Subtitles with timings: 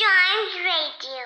[0.00, 1.24] Radio.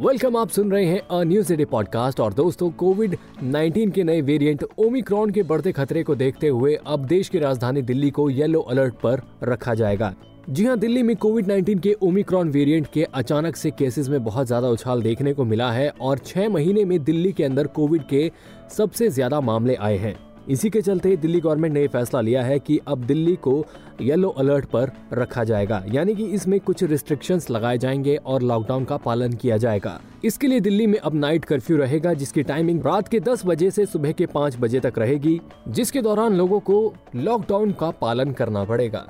[0.00, 4.20] Welcome आप सुन रहे हैं अ न्यूज़ डे पॉडकास्ट और दोस्तों कोविड 19 के नए
[4.20, 8.60] वेरिएंट ओमिक्रॉन के बढ़ते खतरे को देखते हुए अब देश की राजधानी दिल्ली को येलो
[8.70, 10.12] अलर्ट पर रखा जाएगा
[10.50, 14.46] जी हाँ, दिल्ली में कोविड 19 के ओमिक्रॉन वेरिएंट के अचानक से केसेस में बहुत
[14.46, 18.30] ज़्यादा उछाल देखने को मिला है और छह महीने में दिल्ली के अंदर कोविड के
[18.76, 22.80] सबसे ज़्यादा मामले आए हैं इसी के चलते दिल्ली गवर्नमेंट ने फैसला लिया है कि
[22.88, 23.66] अब दिल्ली को
[24.00, 28.96] येलो अलर्ट पर रखा जाएगा, यानी कि इसमें कुछ रिस्ट्रिक्शंस लगाए जाएँगे और लॉकडाउन का
[28.96, 33.20] पालन किया जाएगा। इसके लिए दिल्ली में अब नाइट कर्फ्यू रहेगा, जिसकी टाइमिंग रात के
[33.20, 37.90] 10 बजे से सुबह के 5 बजे तक रहेगी, जिसके दौरान लोगों को लॉकडाउन का
[37.90, 39.06] पालन करना पड़ेगा।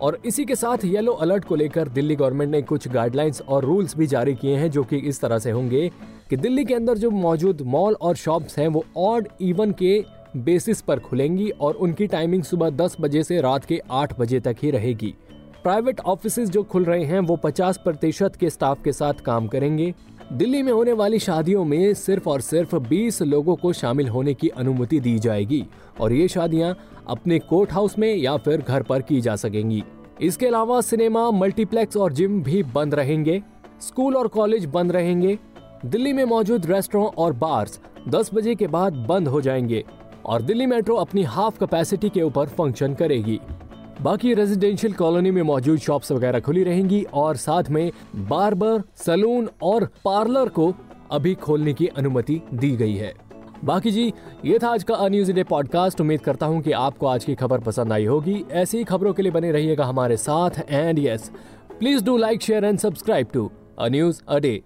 [0.00, 3.96] और इसी के साथ येलो अलर्ट को लेकर दिल्ली गवर्नमेंट ने कुछ गाइडलाइंस और रूल्स
[3.96, 5.90] भी जारी किए हैं, जो कि इस तरह से होंगे
[6.30, 10.04] कि दिल्ली के अंदर जो मौजूद मॉल और शॉप्स हैं, वो ऑड इवन के
[10.36, 14.56] बेसिस पर खुलेंगी और उनकी टाइमिंग सुबह 10 बजे से रात के 8 बजे तक
[14.62, 15.14] ही रहेगी।
[15.62, 19.94] प्राइवेट ऑफ़िस जो खुल रहे हैं, वो 50 प्रतिशत के स्टाफ के साथ काम करेंगे।
[20.32, 24.48] दिल्ली में होने वाली शादियों में सिर्फ़ और सिर्फ़ 20 लोगों को शामिल होने की
[24.48, 25.66] अनुमति दी जाएगी
[26.00, 29.84] और ये शादियाँ अपने कोर्ट हाउस में या फिर घर पर की जा सकेंगी।
[30.20, 33.42] इसके अलावा सिनेमा, मल्टीप्लेक्स और जिम भी बंद रहेंगे।
[33.80, 35.38] स्कूल और कॉलेज बंद रहेंगे।
[35.86, 39.84] दिल्ली में मौजूद रेस्टोरेंट और बार्स 10 बजे के बाद बंद हो जाएँगे।
[40.26, 43.40] और दिल्ली मेट्रो अपनी हाफ़ कैपेसिटी के ऊपर फ़ंक्शन करेगी।
[44.02, 49.84] बाकी रेजिडेंशियल कॉलोनी में मौजूद शॉप्स वगैरह खुली रहेंगी और साथ में बार्बर सलून और
[50.04, 50.72] पार्लर को
[51.10, 53.12] अभी खोलने की अनुमति दी गई है।
[53.64, 54.12] बाकी जी,
[54.44, 57.60] ये था आज का अन्यूज डे पॉडकास्ट उम्मीद करता हूँ कि आपको आज की खबर
[57.60, 61.30] पसंद आई होगी। ऐसी ही खबरों के लिए बने रहिएगा हमारे साथ। And yes
[61.78, 64.62] please do like share and subscribe to uh news a day